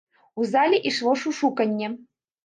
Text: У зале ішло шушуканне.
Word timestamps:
У 0.43 0.45
зале 0.53 0.79
ішло 0.91 1.13
шушуканне. 1.23 1.91